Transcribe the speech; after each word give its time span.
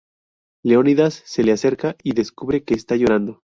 Leonidas 0.65 1.21
se 1.27 1.43
le 1.43 1.51
acerca 1.51 1.95
y 2.01 2.13
descubre 2.13 2.63
que 2.63 2.73
está 2.73 2.95
llorando. 2.95 3.43